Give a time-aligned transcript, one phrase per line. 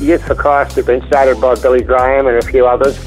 [0.00, 2.98] Youth for Christ had been started by Billy Graham and a few others,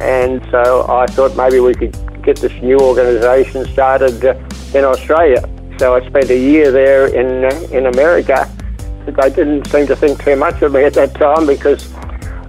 [0.00, 4.34] and so I thought maybe we could get this new organisation started uh,
[4.74, 5.42] in Australia.
[5.78, 8.50] So I spent a year there in uh, in America.
[9.06, 11.92] They didn't seem to think too much of me at that time because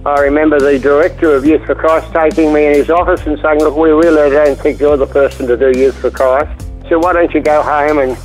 [0.06, 3.60] I remember the director of Youth for Christ taking me in his office and saying,
[3.60, 6.68] "Look, we really don't think you're the person to do Youth for Christ.
[6.88, 8.16] So why don't you go home and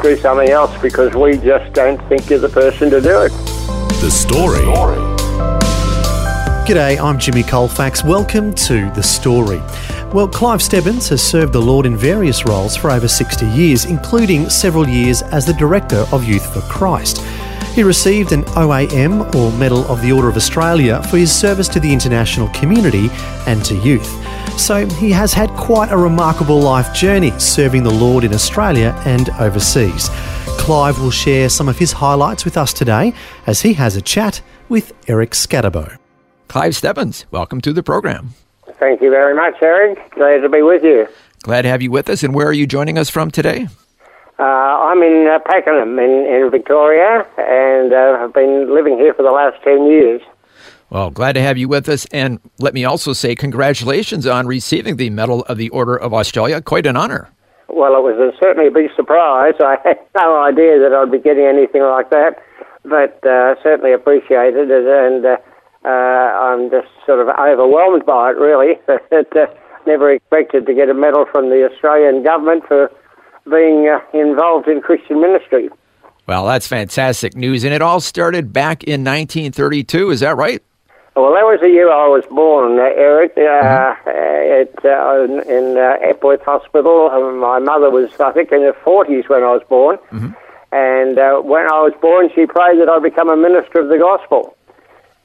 [0.00, 3.32] do something else because we just don't think you're the person to do it."
[4.00, 5.13] The Story.
[6.64, 8.02] G'day, I'm Jimmy Colfax.
[8.02, 9.58] Welcome to The Story.
[10.14, 14.48] Well, Clive Stebbins has served the Lord in various roles for over 60 years, including
[14.48, 17.20] several years as the Director of Youth for Christ.
[17.74, 21.80] He received an OAM, or Medal of the Order of Australia, for his service to
[21.80, 23.10] the international community
[23.46, 24.08] and to youth.
[24.58, 29.28] So he has had quite a remarkable life journey serving the Lord in Australia and
[29.38, 30.08] overseas.
[30.56, 33.12] Clive will share some of his highlights with us today
[33.46, 35.98] as he has a chat with Eric Scatterbo.
[36.48, 38.30] Clive Stebbins, welcome to the program.
[38.78, 39.98] Thank you very much, Eric.
[40.14, 41.06] Glad to be with you.
[41.42, 42.22] Glad to have you with us.
[42.22, 43.68] And where are you joining us from today?
[44.38, 49.22] Uh, I'm in uh, Pakenham in, in Victoria, and uh, I've been living here for
[49.22, 50.22] the last 10 years.
[50.90, 52.06] Well, glad to have you with us.
[52.06, 56.60] And let me also say congratulations on receiving the Medal of the Order of Australia.
[56.60, 57.30] Quite an honor.
[57.68, 59.54] Well, it was a, certainly a big surprise.
[59.60, 62.42] I had no idea that I'd be getting anything like that,
[62.84, 65.36] but uh, certainly appreciated it, and uh,
[65.84, 68.78] uh, I'm just sort of overwhelmed by it, really.
[69.10, 69.46] That uh,
[69.86, 72.90] never expected to get a medal from the Australian government for
[73.50, 75.68] being uh, involved in Christian ministry.
[76.26, 77.64] Well, that's fantastic news.
[77.64, 80.62] And it all started back in 1932, is that right?
[81.14, 85.96] Well, that was the year I was born, uh, Eric, uh, at, uh, in uh,
[86.02, 87.08] Epworth Hospital.
[87.12, 89.98] Um, my mother was, I think, in her 40s when I was born.
[90.72, 93.98] And uh, when I was born, she prayed that I'd become a minister of the
[93.98, 94.53] gospel.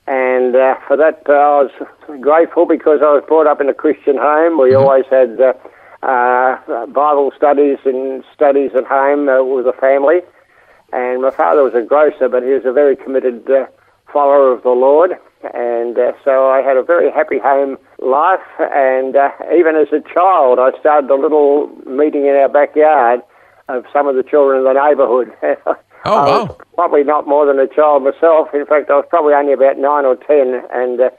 [0.09, 1.71] And uh, for that, uh, I was
[2.19, 4.59] grateful because I was brought up in a Christian home.
[4.59, 5.53] We always had uh,
[6.01, 10.21] uh, Bible studies and studies at home uh, with the family.
[10.91, 13.67] And my father was a grocer, but he was a very committed uh,
[14.11, 15.11] follower of the Lord.
[15.53, 18.41] And uh, so I had a very happy home life.
[18.57, 23.21] And uh, even as a child, I started a little meeting in our backyard
[23.67, 25.37] of some of the children in the neighbourhood.
[26.05, 26.57] Oh, I was wow.
[26.75, 28.49] probably not more than a child myself.
[28.53, 31.09] In fact, I was probably only about nine or ten, and uh,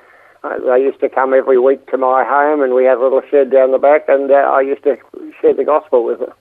[0.42, 3.22] uh, they used to come every week to my home, and we had a little
[3.30, 4.96] shed down the back, and uh, I used to
[5.40, 6.32] share the gospel with them.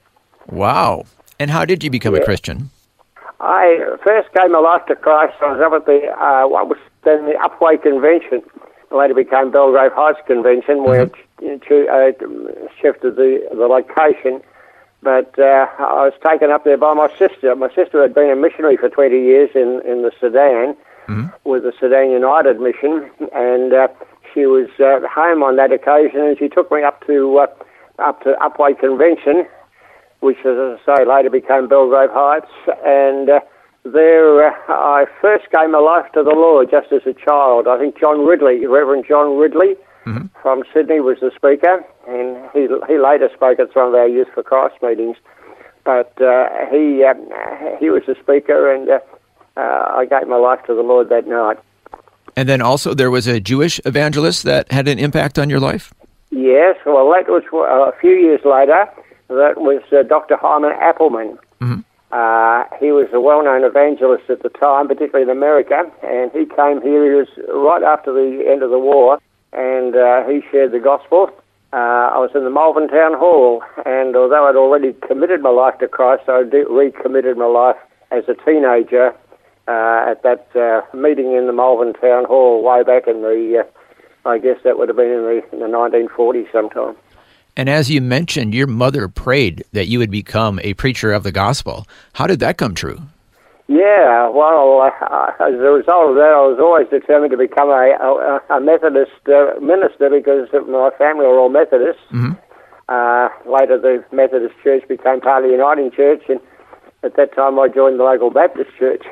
[0.47, 1.05] Wow.
[1.39, 2.69] And how did you become a Christian?
[3.39, 5.35] I first gave my life to Christ.
[5.41, 8.41] I was up at the uh, what was then the Upwey Convention,
[8.91, 11.09] later became Belgrave Heights Convention, where
[11.41, 14.41] it uh, shifted the the location.
[15.01, 17.55] But uh, I was taken up there by my sister.
[17.55, 20.75] My sister had been a missionary for 20 years in, in the Sudan
[21.43, 23.87] with the Sudan United Mission, and uh,
[24.33, 27.47] she was uh, home on that occasion, and she took me up to uh,
[27.97, 29.45] up to Upwey Convention,
[30.19, 32.51] which, as I say, later became Belgrave Heights,
[32.85, 33.39] and uh,
[33.83, 37.67] there uh, I first gave my life to the Lord just as a child.
[37.67, 39.75] I think John Ridley, Reverend John Ridley
[40.41, 44.27] from Sydney, was the speaker, and he he later spoke at some of our Youth
[44.33, 45.17] for Christ meetings.
[45.83, 47.13] But uh, he uh,
[47.79, 48.99] he was the speaker, and uh,
[49.57, 51.57] uh, I gave my life to the Lord that night.
[52.35, 55.93] And then also there was a Jewish evangelist that had an impact on your life?
[56.31, 58.87] Yes, well, that was uh, a few years later.
[59.27, 60.37] That was uh, Dr.
[60.37, 61.37] Hyman Appleman.
[62.11, 66.81] Uh, he was a well-known evangelist at the time, particularly in America, and he came
[66.81, 67.05] here.
[67.05, 69.19] He was right after the end of the war,
[69.53, 71.29] and uh, he shared the gospel.
[71.71, 75.77] Uh, I was in the Malvern Town Hall, and although I'd already committed my life
[75.79, 77.77] to Christ, I recommitted my life
[78.11, 79.13] as a teenager
[79.67, 84.29] uh, at that uh, meeting in the Malvern Town Hall way back in the, uh,
[84.29, 86.95] I guess that would have been in the, in the 1940s sometime.
[87.55, 91.31] And as you mentioned, your mother prayed that you would become a preacher of the
[91.31, 91.85] gospel.
[92.13, 92.99] How did that come true?
[93.69, 97.93] Yeah, well, uh, as a result of that, I was always determined to become a,
[98.01, 102.01] a, a Methodist uh, minister because my family were all Methodists.
[102.89, 106.39] Uh, later, the Methodist Church became part of the Uniting Church, and
[107.03, 109.05] at that time, I joined the local Baptist church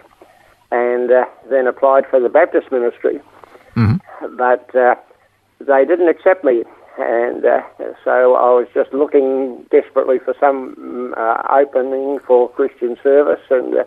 [0.71, 3.21] and uh, then applied for the Baptist ministry.
[4.38, 4.95] but uh,
[5.60, 6.63] they didn't accept me.
[6.98, 7.62] And uh,
[8.03, 13.83] so I was just looking desperately for some uh, opening for Christian service, and uh,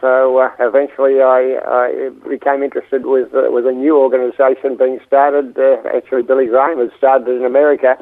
[0.00, 5.58] so uh, eventually I, I became interested with uh, with a new organisation being started.
[5.58, 7.96] Uh, actually, Billy Graham had started in America,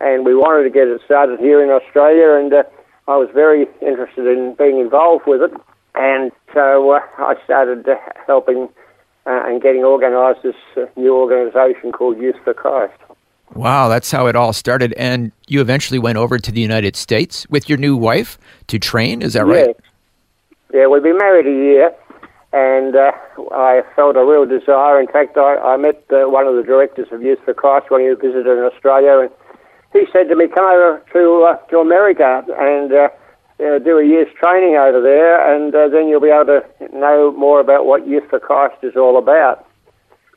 [0.00, 2.62] and we wanted to get it started here in Australia, and uh,
[3.06, 5.52] I was very interested in being involved with it.
[5.94, 7.96] And so uh, I started uh,
[8.26, 8.68] helping
[9.26, 12.94] uh, and getting organised this uh, new organisation called Youth for Christ.
[13.54, 14.92] Wow, that's how it all started.
[14.94, 18.38] And you eventually went over to the United States with your new wife
[18.68, 19.76] to train, is that right?
[20.72, 21.92] Yeah, we've been married a year,
[22.52, 23.12] and uh,
[23.52, 25.00] I felt a real desire.
[25.00, 28.00] In fact, I, I met uh, one of the directors of Youth for Christ when
[28.02, 29.30] he visited in Australia, and
[29.92, 33.08] he said to me, "Come over to uh, to America and uh,
[33.64, 36.64] uh, do a year's training over there, and uh, then you'll be able to
[36.96, 39.66] know more about what Youth for Christ is all about."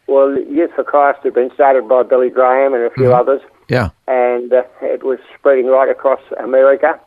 [0.08, 3.90] Well, Youth for Christ had been started by Billy Graham and a few others, Yeah.
[4.08, 7.00] and uh, it was spreading right across America.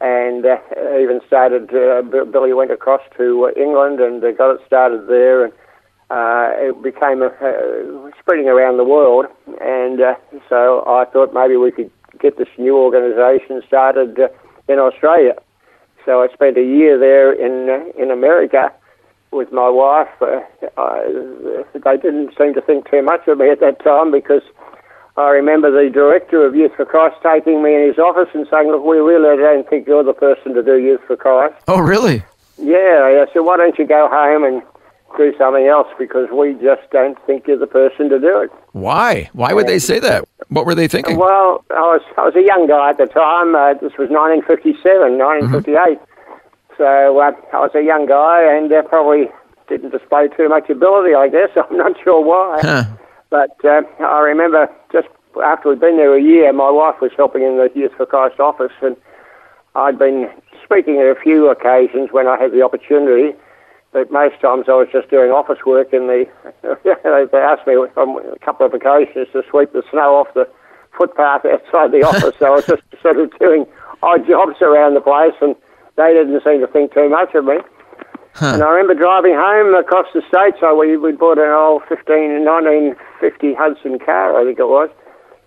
[0.00, 0.58] And uh,
[1.00, 5.52] even started, uh, Billy went across to England and got it started there, and
[6.10, 7.30] uh, it became uh,
[8.20, 9.26] spreading around the world.
[9.60, 10.14] And uh,
[10.48, 11.90] so I thought maybe we could
[12.20, 14.28] get this new organisation started uh,
[14.68, 15.34] in Australia.
[16.04, 18.70] So I spent a year there in in America
[19.32, 20.08] with my wife.
[20.76, 21.04] I,
[21.74, 24.42] they didn't seem to think too much of me at that time because
[25.16, 28.68] I remember the director of Youth for Christ taking me in his office and saying,
[28.68, 32.22] "Look, we really don't think you're the person to do Youth for Christ." Oh, really?
[32.58, 34.62] Yeah, I said, "Why don't you go home and
[35.16, 39.30] do something else because we just don't think you're the person to do it." Why?
[39.32, 40.28] Why would they say that?
[40.48, 41.16] What were they thinking?
[41.16, 43.54] Well, I was I was a young guy at the time.
[43.54, 45.98] Uh, this was 1957, 1958.
[46.76, 49.28] So uh, I was a young guy and uh, probably
[49.68, 51.14] didn't display too much ability.
[51.14, 52.60] I guess I'm not sure why.
[52.60, 52.84] Huh.
[53.30, 54.68] But uh, I remember
[55.42, 58.40] after we'd been there a year, my wife was helping in the Youth for Christ
[58.40, 58.96] office, and
[59.74, 60.30] I'd been
[60.64, 63.36] speaking at a few occasions when I had the opportunity.
[63.92, 66.26] But most times I was just doing office work in the.
[67.32, 70.48] they asked me on a couple of occasions to sweep the snow off the
[70.96, 72.34] footpath outside the office.
[72.38, 73.66] so I was just sort of doing
[74.02, 75.54] odd jobs around the place, and
[75.96, 77.58] they didn't seem to think too much of me.
[78.40, 80.60] And I remember driving home across the state.
[80.60, 84.90] So we we bought an old 15, 1950 Hudson car, I think it was.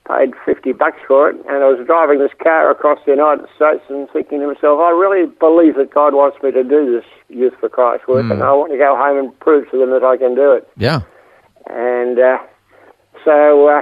[0.10, 3.84] Paid 50 bucks for it, and I was driving this car across the United States
[3.90, 7.54] and thinking to myself, I really believe that God wants me to do this Youth
[7.60, 10.18] for Christ work, and I want to go home and prove to them that I
[10.18, 10.68] can do it.
[10.78, 11.02] Yeah.
[11.70, 12.40] And uh,
[13.24, 13.82] so uh,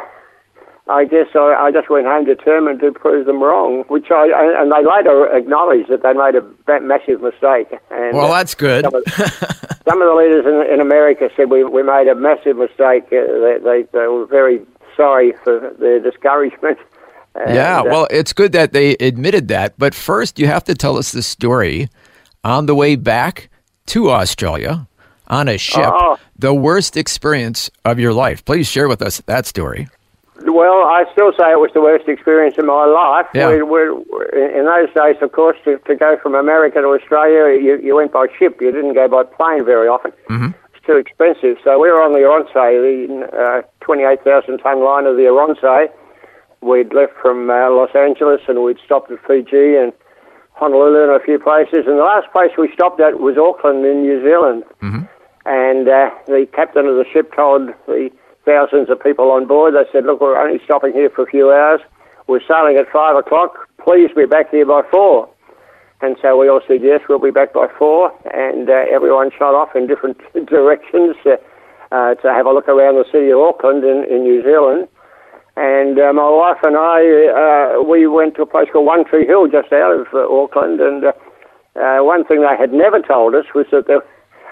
[0.89, 4.27] I guess I, I just went home determined to prove them wrong, which I
[4.59, 6.43] and they later acknowledged that they made a
[6.81, 7.71] massive mistake.
[7.91, 8.83] And, Well, uh, that's good.
[8.83, 9.03] some of,
[9.87, 13.07] some of the leaders in, in America said we, we made a massive mistake.
[13.11, 14.59] Uh, they, they, they were very
[14.97, 16.77] sorry for the discouragement.
[17.39, 19.77] And, Yeah, uh, well, it's good that they admitted that.
[19.77, 21.87] But first, you have to tell us the story
[22.43, 23.49] on the way back
[23.93, 24.87] to Australia
[25.27, 26.17] on a ship, Oh.
[26.39, 28.43] the worst experience of your life.
[28.43, 29.87] Please share with us that story.
[30.45, 33.27] Well, I still say it was the worst experience in my life.
[33.35, 33.49] Yeah.
[33.49, 33.79] We, we,
[34.33, 38.11] in those days, of course, to, to go from America to Australia, you, you went
[38.13, 38.57] by ship.
[38.61, 40.11] You didn't go by plane very often.
[40.29, 40.51] Mm-hmm.
[40.73, 41.57] It's too expensive.
[41.63, 45.87] So we were on the Oronsay, the uh, 28,000 ton liner of the Oronsay.
[46.59, 49.93] We'd left from uh, Los Angeles and we'd stopped at Fiji and
[50.59, 51.87] Honolulu and a few places.
[51.87, 54.63] And the last place we stopped at was Auckland in New Zealand.
[55.45, 58.11] And uh, the captain of the ship told the
[58.43, 61.49] thousands of people on board, they said, look, we're only stopping here for a few
[61.49, 61.79] hours.
[62.27, 63.55] We're sailing at five o'clock.
[63.79, 65.29] Please be back here by four.
[66.01, 68.11] And so we all said, yes, we'll be back by four.
[68.35, 71.37] And uh, everyone shot off in different directions uh,
[71.91, 74.87] uh, to have a look around the city of Auckland in, in New Zealand.
[75.57, 77.01] And uh, my wife and I,
[77.33, 80.79] uh, we went to a place called One Tree Hill just out of uh, Auckland.
[80.79, 81.13] And uh,
[81.75, 84.05] uh, one thing they had never told us was that there,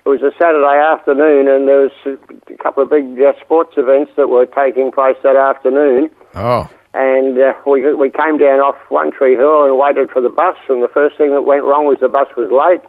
[0.05, 4.13] it was a Saturday afternoon and there was a couple of big uh, sports events
[4.17, 6.09] that were taking place that afternoon.
[6.33, 10.29] Oh, And uh, we, we came down off One Tree Hill and waited for the
[10.29, 10.57] bus.
[10.69, 12.81] And the first thing that went wrong was the bus was late.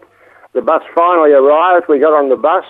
[0.55, 1.85] The bus finally arrived.
[1.89, 2.65] We got on the bus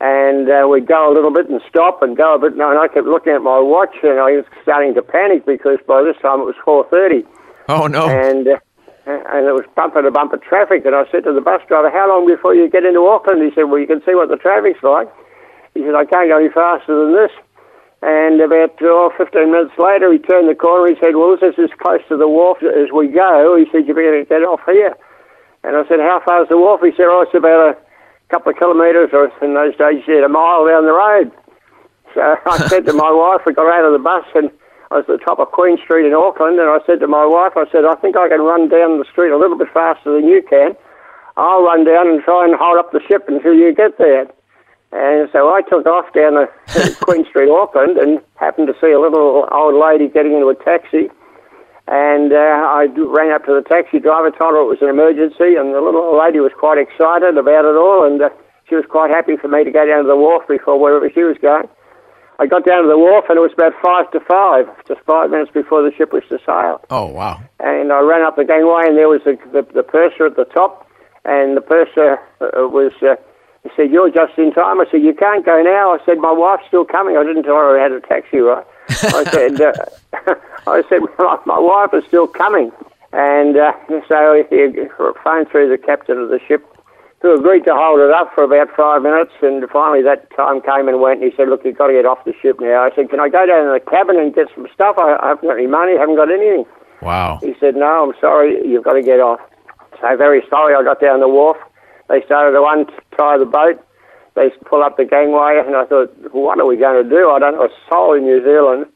[0.00, 2.52] and uh, we'd go a little bit and stop and go a bit.
[2.52, 6.02] And I kept looking at my watch and I was starting to panic because by
[6.02, 7.24] this time it was 4.30
[7.68, 8.08] oh no.
[8.08, 8.58] and uh,
[9.06, 10.84] and it was bumper to bumper traffic.
[10.84, 13.54] And I said to the bus driver, "How long before you get into Auckland?" He
[13.54, 15.06] said, "Well, you can see what the traffic's like."
[15.74, 17.30] He said, "I can't go any faster than this."
[18.02, 20.90] And about oh, 15 minutes later, he turned the corner.
[20.90, 23.86] He said, "Well, this is as close to the wharf as we go." He said,
[23.86, 24.98] "You better get off here."
[25.62, 27.85] And I said, "How far is the wharf?" He said, "Oh, it's about a
[28.28, 31.32] couple of kilometres, or in those days, he said a mile down the road."
[32.16, 34.50] uh, I said to my wife, we got out of the bus and
[34.90, 37.26] I was at the top of Queen Street in Auckland, and I said to my
[37.26, 40.14] wife, I said, I think I can run down the street a little bit faster
[40.14, 40.78] than you can.
[41.36, 44.30] I'll run down and try and hold up the ship until you get there.
[44.94, 46.46] And so I took off down the
[47.02, 51.10] Queen Street, Auckland, and happened to see a little old lady getting into a taxi.
[51.86, 55.54] And uh, I ran up to the taxi driver, told her it was an emergency,
[55.54, 58.28] and the little old lady was quite excited about it all, and uh,
[58.68, 61.22] she was quite happy for me to go down to the wharf before wherever she
[61.22, 61.70] was going.
[62.38, 65.30] I got down to the wharf and it was about five to five, just five
[65.30, 66.84] minutes before the ship was to sail.
[66.90, 67.40] Oh, wow.
[67.60, 70.44] And I ran up the gangway and there was the, the, the purser at the
[70.44, 70.86] top,
[71.24, 72.92] and the purser uh, was.
[73.00, 73.16] Uh,
[73.70, 76.32] he said, "You're just in time." I said, "You can't go now." I said, "My
[76.32, 78.64] wife's still coming." I didn't tell her I had a taxi, right?
[78.88, 79.72] I said, uh,
[80.66, 82.72] "I said my, my wife is still coming,"
[83.12, 83.72] and uh,
[84.08, 84.72] so he
[85.22, 86.64] phoned through the captain of the ship
[87.22, 90.86] who agreed to hold it up for about five minutes, and finally that time came
[90.86, 92.84] and went, and he said, look, you've got to get off the ship now.
[92.84, 94.96] I said, can I go down to the cabin and get some stuff?
[94.98, 96.66] I, I haven't got any money, I haven't got anything.
[97.00, 97.40] Wow.
[97.42, 99.40] He said, no, I'm sorry, you've got to get off.
[100.00, 101.56] So very sorry, I got down the wharf.
[102.08, 102.62] They started to
[103.18, 103.82] untie the boat.
[104.34, 107.30] They pull up the gangway, and I thought, what are we going to do?
[107.30, 108.86] I don't know a soul in New Zealand.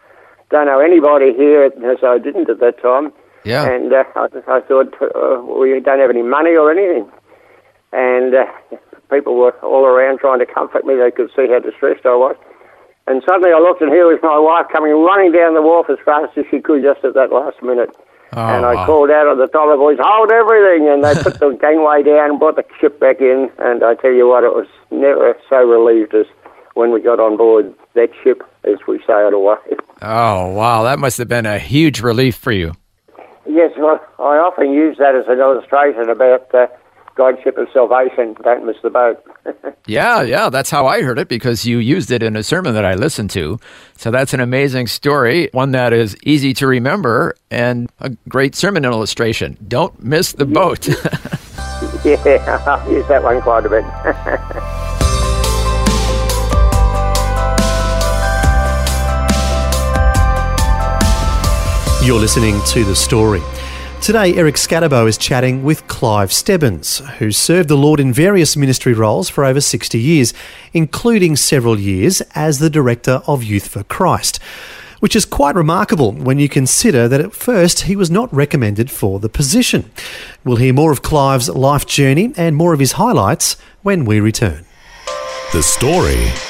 [0.50, 3.12] Don't know anybody here, as I didn't at that time.
[3.44, 3.64] Yeah.
[3.64, 7.10] And uh, I, I thought, uh, we don't have any money or anything
[7.92, 8.46] and uh,
[9.10, 10.94] people were all around trying to comfort me.
[10.96, 12.36] They could see how distressed I was.
[13.06, 15.98] And suddenly I looked, and here was my wife coming running down the wharf as
[16.04, 17.90] fast as she could just at that last minute.
[18.32, 18.86] Oh, and I wow.
[18.86, 20.88] called out at the top of voice, hold everything!
[20.88, 23.50] And they put the gangway down and brought the ship back in.
[23.58, 26.26] And I tell you what, it was never so relieved as
[26.74, 29.56] when we got on board that ship as we sailed away.
[30.02, 30.84] Oh, wow.
[30.84, 32.72] That must have been a huge relief for you.
[33.46, 36.68] Yes, well, I often use that as an illustration about uh,
[37.14, 38.34] God's ship of salvation.
[38.42, 39.24] Don't miss the boat.
[39.86, 42.84] Yeah, yeah, that's how I heard it because you used it in a sermon that
[42.84, 43.58] I listened to.
[43.96, 48.84] So that's an amazing story, one that is easy to remember and a great sermon
[48.84, 49.56] illustration.
[49.66, 50.86] Don't miss the boat.
[52.04, 53.84] yeah, I use that one quite a bit.
[62.06, 63.42] You're listening to The Story.
[64.00, 68.94] Today, Eric Scatterbo is chatting with Clive Stebbins, who served the Lord in various ministry
[68.94, 70.32] roles for over 60 years,
[70.72, 74.40] including several years as the Director of Youth for Christ,
[75.00, 79.20] which is quite remarkable when you consider that at first he was not recommended for
[79.20, 79.90] the position.
[80.44, 84.64] We'll hear more of Clive's life journey and more of his highlights when we return.
[85.52, 86.49] The story.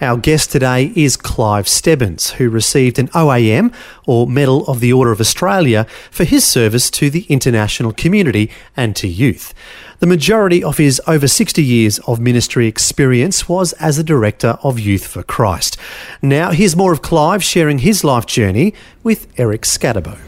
[0.00, 3.72] Our guest today is Clive Stebbins, who received an OAM,
[4.06, 8.96] or Medal of the Order of Australia, for his service to the international community and
[8.96, 9.54] to youth.
[10.00, 14.80] The majority of his over 60 years of ministry experience was as a Director of
[14.80, 15.76] Youth for Christ.
[16.20, 20.18] Now, here's more of Clive sharing his life journey with Eric Scatterbo.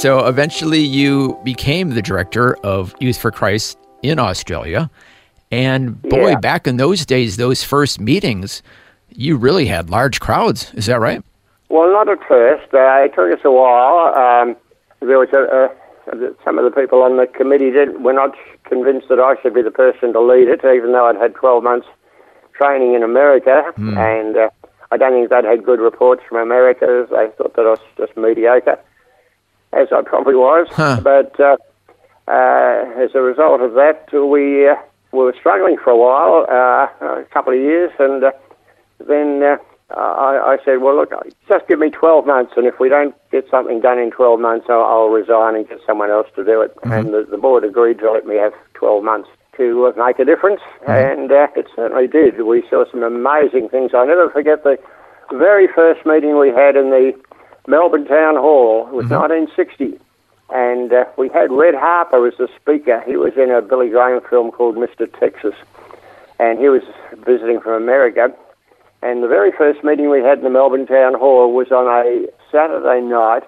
[0.00, 4.90] so eventually you became the director of Youth for Christ in Australia.
[5.50, 6.38] And boy, Yeah.
[6.40, 8.62] back in those days, those first meetings,
[9.08, 10.72] you really had large crowds.
[10.74, 11.22] Is that right?
[11.68, 12.72] well, not at first.
[12.74, 14.12] Uh, it took us a while.
[14.14, 14.56] Um,
[15.00, 15.70] there was a,
[16.12, 19.54] a, some of the people on the committee did, were not convinced that I should
[19.54, 21.86] be the person to lead it, even though I'd had 12 months
[22.54, 23.72] training in America.
[23.76, 24.50] And uh,
[24.90, 27.06] I don't think they'd had good reports from America.
[27.08, 28.78] They thought that I was just mediocre,
[29.72, 30.66] as I probably was.
[30.72, 31.00] Huh.
[31.04, 31.56] But uh,
[32.26, 34.74] uh, as a result of that, we, uh,
[35.12, 38.32] we were struggling for a while, uh, a couple of years, and uh,
[39.06, 39.56] then uh,
[39.94, 41.12] I, I said, well, look,
[41.48, 44.66] just give me 12 months, and if we don't get something done in 12 months,
[44.68, 46.76] I'll, I'll resign and get someone else to do it.
[46.84, 50.24] And the, the board agreed to let me have 12 months to uh, make a
[50.24, 52.40] difference, and uh, it certainly did.
[52.42, 53.92] We saw some amazing things.
[53.94, 54.78] I never forget the
[55.32, 57.12] very first meeting we had in the
[57.66, 58.86] Melbourne Town Hall.
[58.88, 59.98] It was 1960.
[60.52, 63.02] And uh, we had Red Harper as the speaker.
[63.06, 65.06] He was in a Billy Graham film called Mr.
[65.18, 65.54] Texas.
[66.38, 66.82] And he was
[67.24, 68.34] visiting from America.
[69.02, 72.26] And the very first meeting we had in the Melbourne Town Hall was on a
[72.50, 73.44] Saturday night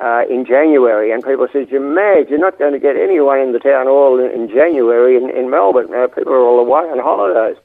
[0.00, 1.10] uh, in January.
[1.12, 2.28] And people said, You're mad.
[2.28, 5.50] You're not going to get anyone in the town hall in, in January in, in
[5.50, 5.92] Melbourne.
[5.92, 7.56] Uh, people are all away on holidays.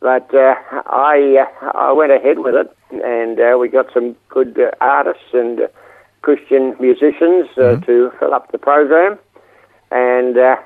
[0.00, 0.54] But uh,
[0.86, 5.32] I uh, I went ahead with it, and uh, we got some good uh, artists
[5.32, 5.68] and
[6.22, 9.18] Christian musicians uh, to fill up the program.
[9.90, 10.56] And uh,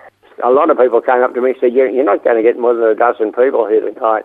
[0.44, 2.42] a lot of people came up to me and said, "You're, you're not going to
[2.42, 4.24] get more than a dozen people here tonight."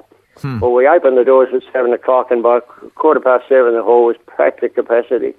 [0.59, 2.59] Well, we opened the doors at seven o'clock, and by
[2.95, 5.33] quarter past seven, the hall was packed to capacity.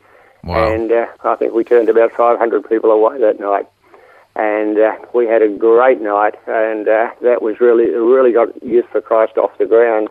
[0.44, 0.72] Wow.
[0.72, 3.66] And uh, I think we turned about 500 people away that night.
[4.34, 8.86] And uh, we had a great night, and uh, that was really, really got Youth
[8.90, 10.08] for Christ off the ground.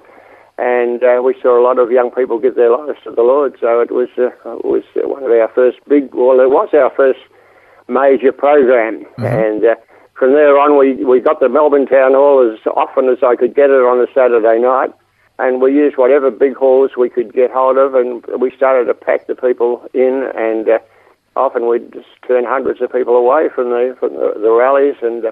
[0.62, 3.58] And uh, we saw a lot of young people give their lives to the Lord.
[3.60, 6.92] So it was, uh, it was one of our first big, well, it was our
[6.96, 7.20] first
[7.88, 9.04] major program.
[9.18, 9.76] And uh,
[10.14, 13.56] from there on, we, we got the Melbourne Town Hall as often as I could
[13.56, 14.94] get it on a Saturday night.
[15.40, 18.94] And we used whatever big halls we could get hold of, and we started to
[18.94, 20.30] pack the people in.
[20.36, 20.78] And uh,
[21.36, 24.98] often we'd just turn hundreds of people away from the from the, the rallies.
[25.02, 25.32] And uh,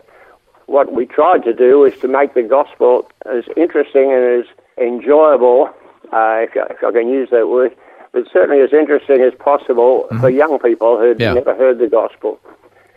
[0.69, 4.45] what we tried to do is to make the gospel as interesting and as
[4.77, 5.69] enjoyable,
[6.13, 7.75] uh, if, I- if I can use that word,
[8.11, 11.33] but certainly as interesting as possible for young people who'd Yeah.
[11.33, 12.39] never heard the gospel.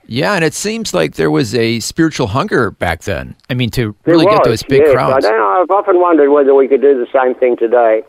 [0.07, 3.37] Yeah, and it seems like there was a spiritual hunger back then.
[3.49, 4.93] I mean, to There really get was, those big yes.
[4.93, 5.25] crowds.
[5.25, 5.63] I don't know.
[5.63, 8.03] I've often wondered whether we could do the same thing today.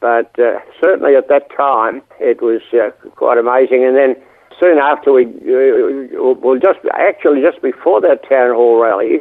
[0.00, 3.84] But uh, certainly at that time, it was uh, quite amazing.
[3.84, 4.16] And then
[4.60, 9.20] soon after we, uh, well, just actually just before that town hall rally,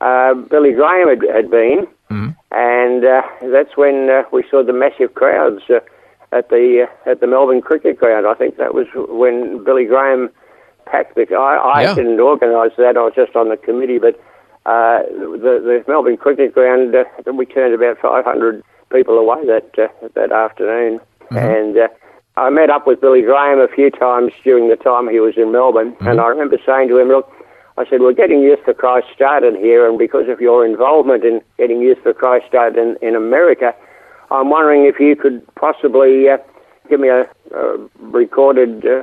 [0.00, 1.86] uh, Billy Graham had, had been,
[2.52, 5.80] and uh, that's when uh, we saw the massive crowds uh,
[6.32, 8.26] at the uh, at the Melbourne Cricket Ground.
[8.26, 10.30] I think that was when Billy Graham
[10.86, 11.26] packed the.
[11.34, 11.94] I, I Yeah.
[11.94, 12.96] didn't organise that.
[12.96, 14.14] I was just on the committee, but
[14.66, 16.94] uh, the the Melbourne Cricket Ground.
[16.94, 21.88] Uh, we turned about 500 people away that uh, that afternoon, and.
[22.36, 25.52] I met up with Billy Graham a few times during the time he was in
[25.52, 27.32] Melbourne, and I remember saying to him, "Look,
[27.78, 31.40] I said we're getting Youth for Christ started here, and because of your involvement in
[31.56, 33.74] getting Youth for Christ started in, in America,
[34.30, 36.36] I'm wondering if you could possibly uh,
[36.90, 37.22] give me a,
[37.54, 39.02] a recorded uh,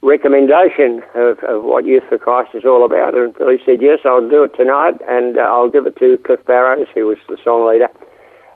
[0.00, 4.26] recommendation of, of what Youth for Christ is all about." And Billy said, "Yes, I'll
[4.26, 7.68] do it tonight, and uh, I'll give it to Cliff Barrows, who was the song
[7.68, 7.88] leader."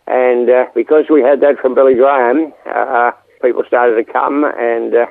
[0.06, 3.12] And uh, because we had that from Billy Graham, uh,
[3.44, 5.07] people started to come, and uh,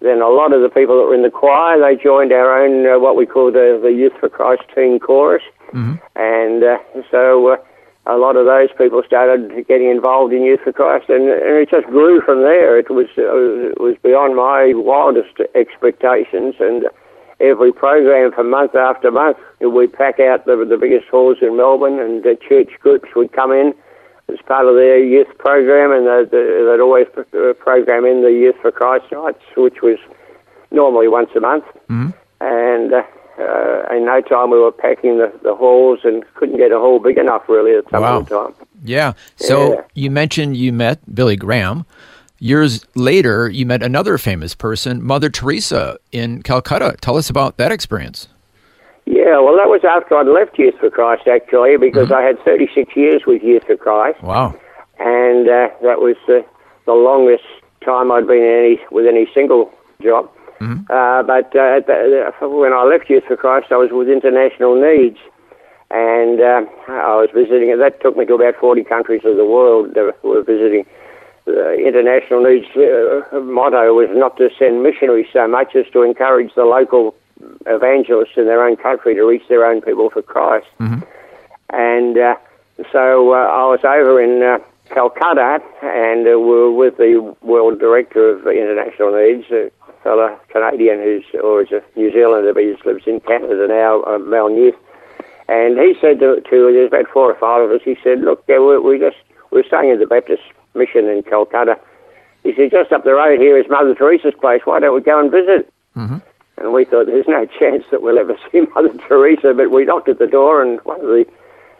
[0.00, 2.86] then a lot of the people that were in the choir they joined our own
[2.86, 5.42] uh, what we call the, the Youth for Christ Teen Chorus,
[6.16, 6.78] and uh,
[7.10, 7.56] so uh,
[8.06, 11.70] a lot of those people started getting involved in Youth for Christ, and, and it
[11.70, 12.78] just grew from there.
[12.78, 16.86] It was uh, it was beyond my wildest expectations, and
[17.38, 22.00] every program for month after month we'd pack out the, the biggest halls in Melbourne,
[22.00, 23.72] and the church groups would come in
[24.30, 28.56] as part of their youth program, and they'd, they'd always uh, program in the Youth
[28.60, 29.98] for Christ nights, which was
[30.70, 31.64] normally once a month.
[32.40, 33.02] And uh,
[33.38, 36.98] uh, in no time, we were packing the, the halls and couldn't get a hall
[36.98, 38.22] big enough, really, at some Wow.
[38.22, 38.54] time.
[38.84, 39.14] Yeah.
[39.36, 39.80] So Yeah.
[39.94, 41.84] you mentioned you met Billy Graham.
[42.40, 46.96] Years later, you met another famous person, Mother Teresa in Calcutta.
[47.00, 48.28] Tell us about that experience.
[49.10, 52.94] Yeah, well, that was after I'd left Youth for Christ, actually, because I had 36
[52.94, 54.22] years with Youth for Christ.
[54.22, 54.54] Wow.
[54.98, 56.42] and uh, that was uh,
[56.84, 57.44] the longest
[57.84, 60.28] time I'd been in any with any single job.
[60.90, 64.74] Uh, but uh, at the, when I left Youth for Christ, I was with International
[64.76, 65.18] Needs,
[65.90, 67.72] and uh, I was visiting.
[67.78, 70.84] That took me to about 40 countries of the world that were visiting.
[71.46, 76.52] The International Needs uh, motto was not to send missionaries so much as to encourage
[76.54, 77.14] the local
[77.66, 80.66] evangelists in their own country to reach their own people for Christ.
[81.70, 82.36] And uh,
[82.92, 87.78] so uh, I was over in uh, Calcutta and uh, we were with the World
[87.78, 89.70] Director of International Needs, a
[90.02, 94.02] fellow Canadian who's, or is a New Zealander, but he just lives in Canada now,
[94.04, 94.76] uh, Mel Newth.
[95.48, 98.44] And he said to, to, there's about four or five of us, he said, look,
[98.48, 99.16] yeah, we, we just,
[99.50, 100.42] we're staying at the Baptist
[100.74, 101.78] Mission in Calcutta.
[102.44, 104.62] He said, just up the road here is Mother Teresa's place.
[104.64, 105.72] Why don't we go and visit?
[106.60, 109.54] And we thought, there's no chance that we'll ever see Mother Teresa.
[109.54, 111.26] But we knocked at the door, and one of the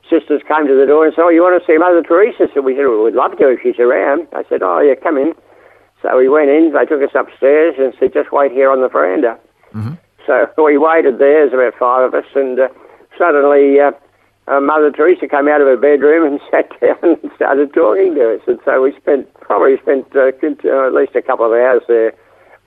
[0.08, 2.48] sisters came to the door and said, oh, you want to see Mother Teresa?
[2.54, 4.26] So we said, well, we'd love to if she's around.
[4.32, 5.34] I said, oh, yeah, come in.
[6.02, 6.72] So we went in.
[6.72, 9.38] They took us upstairs and said, just wait here on the veranda.
[10.26, 11.48] So we waited there.
[11.48, 12.68] There's about five of us, and uh,
[13.16, 13.92] suddenly uh,
[14.46, 18.36] uh, Mother Teresa came out of her bedroom and sat down and started talking to
[18.36, 18.42] us.
[18.46, 22.12] And so we spent probably spent uh, uh, at least a couple of hours there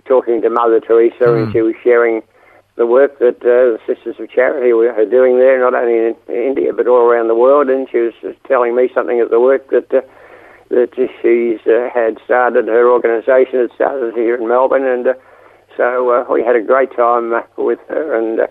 [0.05, 2.21] talking to Mother Teresa, and she was sharing
[2.75, 6.15] the work that uh, the Sisters of Charity were are doing there, not only in
[6.29, 7.69] India but all around the world.
[7.69, 8.13] And she was
[8.47, 9.93] telling me something of the work that.
[9.93, 10.01] Uh,
[10.71, 15.13] that she's uh, had started, her organisation had started here in Melbourne, and uh,
[15.77, 18.47] so uh, we had a great time uh, with her, and uh,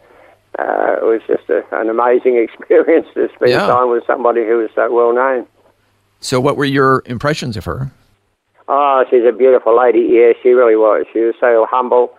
[0.59, 3.67] uh, it was just a, an amazing experience to spend Yeah.
[3.67, 5.47] time with somebody who was so well known.
[6.21, 7.91] So, what were your impressions of her?
[8.72, 10.06] Oh, she's a beautiful lady.
[10.14, 11.04] Yeah, she really was.
[11.12, 12.14] She was so humble,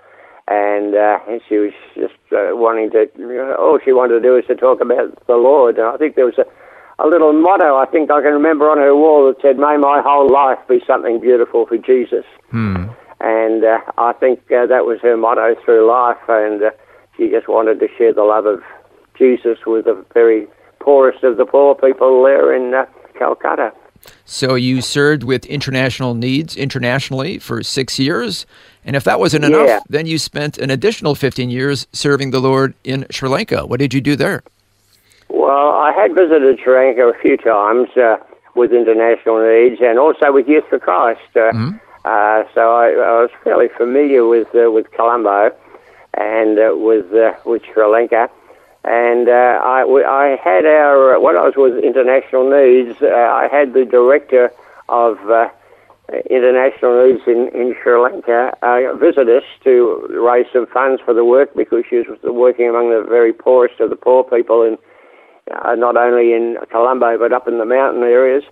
[0.49, 3.07] and, uh, and she was just uh, wanting to.
[3.17, 5.77] You know, all she wanted to do was to talk about the Lord.
[5.77, 6.43] And I think there was a,
[6.99, 7.77] a little motto.
[7.77, 10.83] I think I can remember on her wall that said, "May my whole life be
[10.85, 12.91] something beautiful for Jesus." Hmm.
[13.21, 16.71] And uh, I think uh, that was her motto through life, and uh,
[17.15, 18.59] she just wanted to share the love of
[19.17, 20.47] Jesus with the very
[20.81, 22.85] poorest of the poor people there in uh,
[23.17, 23.71] Calcutta.
[24.25, 28.45] So, you served with international needs internationally for six years.
[28.85, 29.79] And if that wasn't enough, Yeah.
[29.89, 33.65] then you spent an additional 15 years serving the Lord in Sri Lanka.
[33.65, 34.41] What did you do there?
[35.29, 38.17] Well, I had visited Sri Lanka a few times uh,
[38.55, 41.21] with international needs and also with Youth for Christ.
[41.35, 41.51] Uh,
[42.05, 45.51] uh, so I, I was fairly familiar with uh, with Colombo
[46.15, 48.29] and uh, with uh, with Sri Lanka.
[48.83, 53.47] And uh, I, we- I had our when I was with international needs, uh, I
[53.51, 54.51] had the director
[54.89, 55.49] of uh,
[56.29, 61.23] international needs in, in Sri Lanka uh, visit us to raise some funds for the
[61.23, 64.77] work because she was working among the very poorest of the poor people in
[65.63, 68.43] uh, not only in Colombo but up in the mountain areas.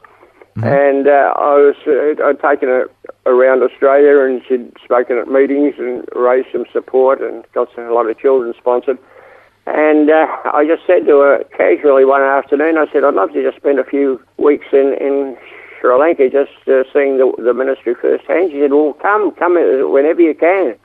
[0.61, 2.89] And uh, I was uh, I'd taken her
[3.25, 7.93] around Australia and she'd spoken at meetings and raised some support and got some, a
[7.93, 8.97] lot of children sponsored.
[9.75, 13.43] And uh, I just said to her casually one afternoon, I said, I'd love to
[13.43, 15.37] just spend a few weeks in, in
[15.79, 18.51] Sri Lanka just uh, seeing the, the ministry firsthand.
[18.51, 19.53] She said, well, come, come
[19.91, 20.75] whenever you can.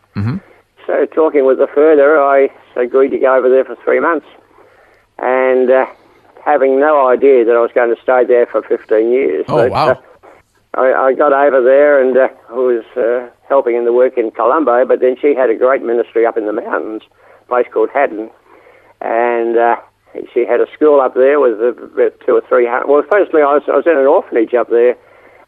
[0.86, 4.26] So talking with her further, I agreed to go over there for three months.
[5.18, 5.86] And uh,
[6.44, 9.46] having no idea that I was going to stay there for 15 years.
[9.48, 9.88] Oh, But, wow.
[9.92, 10.00] uh,
[10.74, 14.84] I, I got over there and uh, was uh, helping in the work in Colombo,
[14.84, 17.02] but then she had a great ministry up in the mountains,
[17.40, 18.28] a place called Hatton.
[19.04, 19.76] And uh,
[20.32, 22.88] she had a school up there with about two or three hundred.
[22.88, 24.96] Well, firstly, I was, I was in an orphanage up there.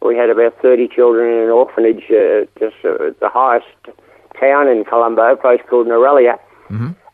[0.03, 3.67] We had about 30 children in an orphanage, uh, just uh, the highest
[4.39, 6.39] town in Colombo, a place called Nuwara Eliya.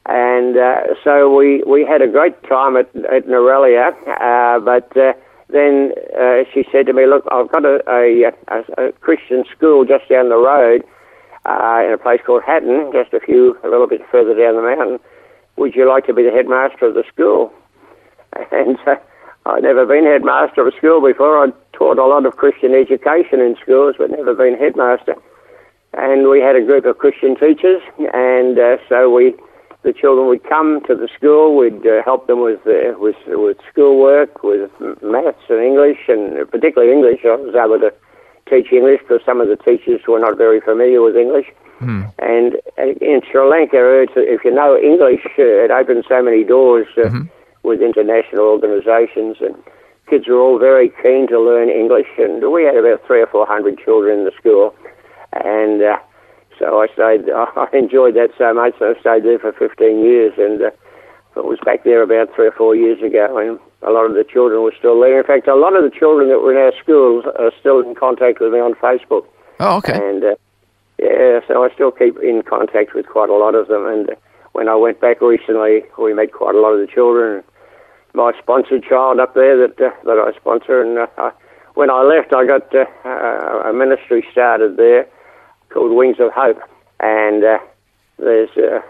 [0.06, 4.96] And uh, so we, we had a great time at, at Nuwara Eliya, uh, but
[4.96, 5.12] uh,
[5.48, 9.84] then uh, she said to me, Look, I've got a, a, a, a Christian school
[9.84, 10.82] just down the road
[11.46, 14.62] uh, in a place called Hatton, just a few, a little bit further down the
[14.62, 14.98] mountain.
[15.56, 17.52] Would you like to be the headmaster of the school?
[18.50, 18.96] And uh,
[19.44, 21.44] I'd never been headmaster of a school before.
[21.44, 25.16] I'd taught a lot of Christian education in schools, but never been headmaster.
[25.94, 27.82] And we had a group of Christian teachers,
[28.14, 29.34] and uh, so we,
[29.82, 31.56] the children would come to the school.
[31.56, 34.70] We'd uh, help them with uh, with with schoolwork, with
[35.02, 37.20] maths and English, and particularly English.
[37.24, 37.92] I was able to
[38.48, 41.52] teach English because some of the teachers were not very familiar with English.
[42.18, 46.44] And uh, in Sri Lanka, it's, if you know English, uh, it opens so many
[46.44, 47.08] doors uh,
[47.62, 49.54] with international organisations, and
[50.08, 52.08] kids were all very keen to learn English.
[52.18, 54.74] And we had about three or four hundred children in the school,
[55.32, 55.98] and uh,
[56.58, 57.30] so I stayed.
[57.34, 58.74] I enjoyed that so much.
[58.80, 60.70] I stayed there for 15 years, and uh,
[61.36, 64.24] I was back there about three or four years ago, and a lot of the
[64.24, 65.18] children were still there.
[65.18, 67.94] In fact, a lot of the children that were in our schools are still in
[67.94, 69.26] contact with me on Facebook.
[69.60, 69.94] Oh, okay.
[69.94, 70.34] And uh,
[71.02, 73.86] yeah, so I still keep in contact with quite a lot of them.
[73.86, 74.10] And
[74.52, 77.42] when I went back recently, we met quite a lot of the children.
[78.14, 81.32] My sponsored child up there that uh, that I sponsor, and uh, I,
[81.74, 85.08] when I left, I got uh, uh, a ministry started there
[85.70, 86.60] called Wings of Hope,
[87.00, 87.58] and uh,
[88.18, 88.82] there's a,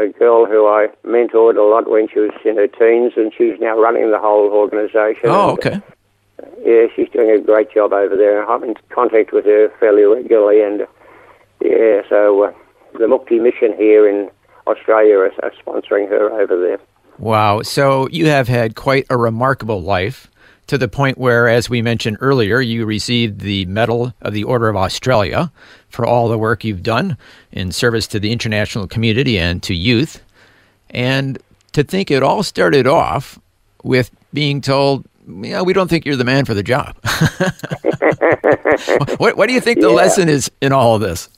[0.00, 3.60] a girl who I mentored a lot when she was in her teens, and she's
[3.60, 5.26] now running the whole organisation.
[5.28, 5.82] Oh, And, uh, okay.
[6.64, 8.48] yeah, she's doing a great job over there.
[8.50, 10.86] I'm in contact with her fairly regularly, and
[11.64, 12.52] yeah, so uh,
[12.94, 14.30] the Mukti Mission here in
[14.66, 16.78] Australia are, are sponsoring her over there.
[17.18, 17.62] Wow.
[17.62, 20.28] So you have had quite a remarkable life
[20.68, 24.68] to the point where, as we mentioned earlier, you received the Medal of the Order
[24.68, 25.52] of Australia
[25.88, 27.16] for all the work you've done
[27.50, 30.22] in service to the international community and to youth.
[30.90, 31.38] And
[31.72, 33.38] to think it all started off
[33.82, 36.96] with being told, yeah, we don't think you're the man for the job.
[39.18, 39.94] what, what do you think the Yeah.
[39.94, 41.28] lesson is in all of this?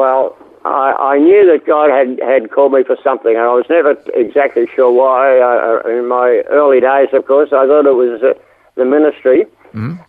[0.00, 0.34] Well,
[0.64, 3.92] I, I knew that God had, had called me for something, and I was never
[4.14, 5.38] exactly sure why.
[5.38, 8.32] Uh, in my early days, of course, I thought it was uh,
[8.76, 9.44] the ministry,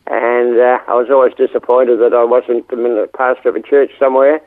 [0.07, 4.39] and uh, I was always disappointed that I wasn't the pastor of a church somewhere.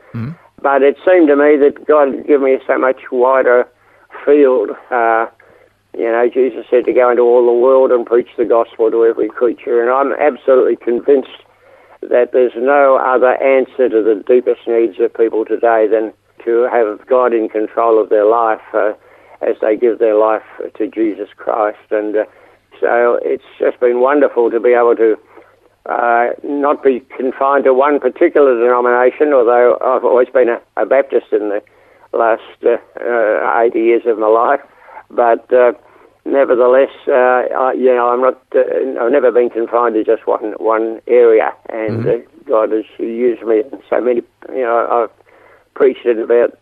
[0.63, 3.67] But it seemed to me that God had given me so much wider
[4.25, 4.71] field.
[4.89, 5.27] Uh,
[5.95, 9.05] you know, Jesus said to go into all the world and preach the gospel to
[9.05, 11.44] every creature, and I'm absolutely convinced
[12.09, 16.13] that there's no other answer to the deepest needs of people today than
[16.43, 18.93] to have God in control of their life uh,
[19.41, 20.43] as they give their life
[20.77, 21.91] to Jesus Christ.
[21.91, 22.25] And uh,
[22.79, 25.17] so it's just been wonderful to be able to
[25.85, 31.27] uh, not be confined to one particular denomination, although I've always been a, a Baptist
[31.31, 31.61] in the
[32.13, 34.61] last uh, uh, 80 years of my life.
[35.09, 35.73] But uh,
[36.25, 38.41] nevertheless, uh, I, you know, I'm not.
[38.53, 42.49] Uh, I've never been confined to just one one area, and mm-hmm.
[42.49, 44.21] God has used me in so many.
[44.49, 46.61] You know, I've preached in about.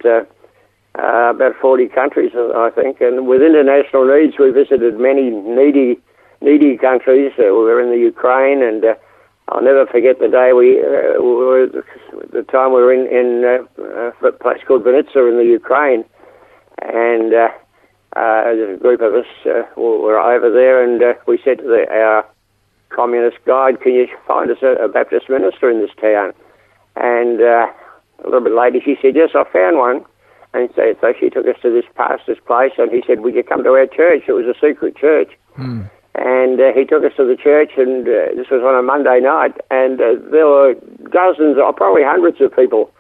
[0.96, 5.98] about 40 countries, I think, and with international needs, we visited many needy,
[6.40, 7.32] needy countries.
[7.36, 8.86] we were in the Ukraine and
[9.50, 13.44] I'll never forget the day we, uh, we were, the time we were in, in
[13.44, 16.06] uh, a place called Vinnytsia in the Ukraine,
[16.82, 17.50] and uh, uh,
[18.16, 22.26] a group of us uh, were over there, and uh, we said to the, our
[22.90, 26.34] communist guide, "Can you find us a, a Baptist minister in this town?"
[26.96, 27.68] And uh,
[28.20, 30.06] a little bit later, she said, "Yes, I found one."
[30.56, 33.44] And so, so she took us to this pastor's place, and he said, "Would you
[33.44, 35.32] come to our church?" It was a secret church.
[35.56, 35.84] Hmm
[36.16, 39.20] and uh, he took us to the church, and uh, this was on a Monday
[39.20, 40.76] night, and uh, there were
[41.10, 42.92] dozens, or probably hundreds of people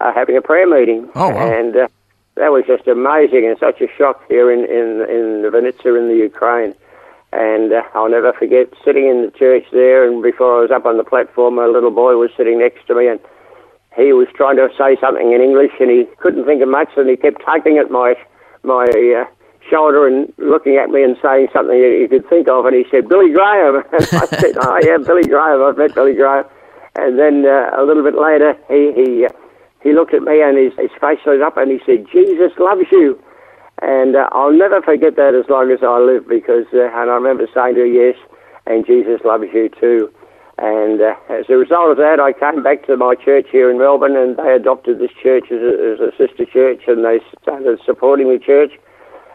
[0.00, 1.08] uh, having a prayer meeting.
[1.14, 1.52] Oh, wow.
[1.52, 1.88] And uh,
[2.36, 6.16] that was just amazing and such a shock here in, in, in Vinnytsia in the
[6.16, 6.74] Ukraine.
[7.32, 10.86] And uh, I'll never forget sitting in the church there, and before I was up
[10.86, 13.20] on the platform, a little boy was sitting next to me, and
[13.96, 17.10] he was trying to say something in English, and he couldn't think of much, and
[17.10, 18.14] he kept tugging at my
[18.62, 19.24] my uh,
[19.70, 22.84] shoulder and looking at me and saying something that he could think of, and he
[22.90, 23.82] said, Billy Graham.
[23.92, 25.62] And I said, oh, yeah, Billy Graham.
[25.62, 26.44] I've met Billy Graham.
[26.96, 29.30] And then uh, a little bit later, he, he, uh,
[29.86, 32.90] he looked at me and his, his face lit up and he said, Jesus loves
[32.90, 33.14] you.
[33.82, 37.14] And uh, I'll never forget that as long as I live because, uh, and I
[37.14, 38.16] remember saying to him, yes,
[38.66, 40.10] and Jesus loves you too.
[40.58, 43.78] And uh, as a result of that, I came back to my church here in
[43.78, 47.78] Melbourne and they adopted this church as a, as a sister church and they started
[47.84, 48.72] supporting the church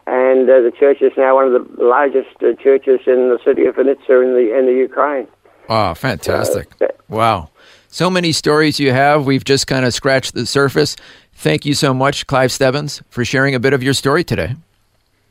[0.07, 3.65] and uh, the church is now one of the largest uh, churches in the city
[3.65, 5.27] of Vinnytsia in the in the Ukraine.
[5.69, 6.69] Wow, fantastic!
[6.81, 7.49] Uh, wow,
[7.91, 9.25] so many stories you have.
[9.25, 10.95] We've just kind of scratched the surface.
[11.33, 14.55] Thank you so much, Clive Stebbins, for sharing a bit of your story today.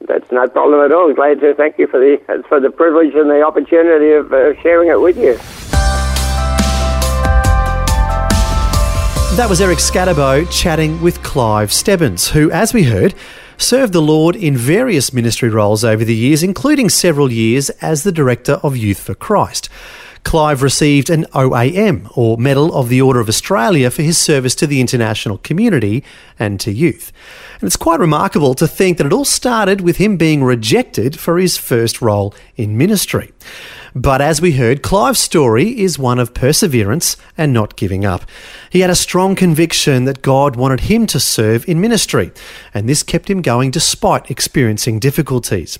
[0.07, 1.12] That's no problem at all.
[1.12, 2.18] Glad to thank you for the
[2.49, 5.35] for the privilege and the opportunity of uh, sharing it with you.
[9.37, 13.14] That was Eric Scatterbo chatting with Clive Stebbins, who, as we heard,
[13.57, 18.12] served the Lord in various ministry roles over the years, including several years as the
[18.12, 19.68] Director of Youth for Christ.
[20.24, 24.66] Clive received an OAM, or Medal of the Order of Australia, for his service to
[24.66, 26.04] the international community
[26.38, 27.12] and to youth.
[27.61, 31.38] And it's quite remarkable to think that it all started with him being rejected for
[31.38, 33.33] his first role in ministry.
[33.94, 38.22] But as we heard, Clive's story is one of perseverance and not giving up.
[38.70, 42.30] He had a strong conviction that God wanted him to serve in ministry,
[42.72, 45.78] and this kept him going despite experiencing difficulties.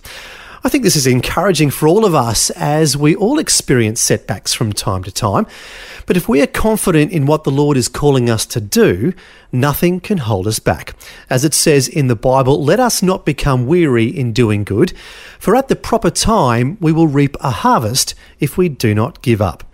[0.63, 4.75] I think this is encouraging for all of us as we all experience setbacks from
[4.75, 5.47] time to time.
[6.05, 9.15] But if we are confident in what the Lord is calling us to do,
[9.51, 10.95] nothing can hold us back.
[11.31, 14.93] As it says in the Bible, let us not become weary in doing good,
[15.39, 19.41] for at the proper time we will reap a harvest if we do not give
[19.41, 19.65] up.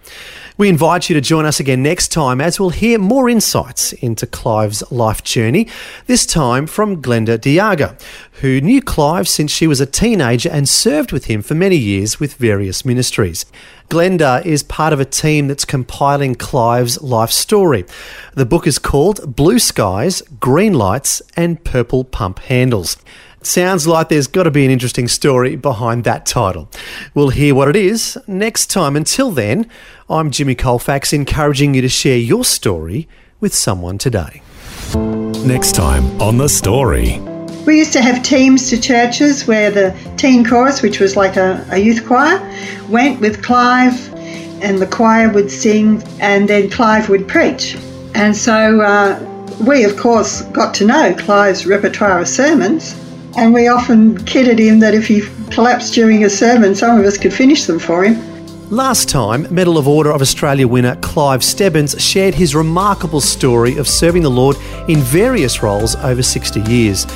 [0.59, 4.27] We invite you to join us again next time as we'll hear more insights into
[4.27, 5.69] Clive's life journey,
[6.07, 8.01] this time from Glenda Diaga,
[8.41, 12.19] who knew Clive since she was a teenager and served with him for many years
[12.19, 13.45] with various ministries.
[13.91, 17.85] Glenda is part of a team that's compiling Clive's life story.
[18.33, 22.97] The book is called Blue Skies, Green Lights, and Purple Pump Handles.
[23.43, 26.69] Sounds like there's got to be an interesting story behind that title.
[27.15, 28.97] We'll hear what it is next time.
[28.97, 29.71] Until then,
[30.09, 33.09] I'm Jimmy Colfax, encouraging you to share your story
[33.41, 34.41] with someone today.
[34.95, 37.19] Next time on The Story.
[37.67, 41.67] We used to have teams to churches where the teen chorus, which was like a,
[41.73, 42.39] a youth choir,
[42.89, 44.15] went with Clive
[44.63, 47.77] and the choir would sing and then Clive would preach.
[48.15, 49.19] And so uh,
[49.67, 52.95] we, of course, got to know Clive's repertoire of sermons
[53.37, 57.19] and we often kidded him that if he collapsed during a sermon, some of us
[57.19, 58.36] could finish them for him.
[58.71, 63.87] Last time, Medal of Order of Australia winner Clive Stebbins shared his remarkable story of
[63.87, 64.57] serving the Lord
[64.89, 67.07] in various roles over 60 years.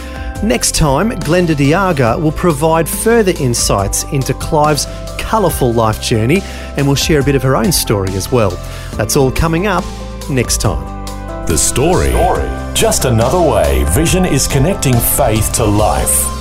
[0.45, 4.87] Next time, Glenda Diaga will provide further insights into Clive's
[5.19, 6.41] colourful life journey
[6.77, 8.51] and will share a bit of her own story as well.
[8.97, 9.85] That's all coming up
[10.31, 11.05] next time.
[11.47, 12.13] The story.
[12.75, 16.40] Just another way Vision is connecting faith to life.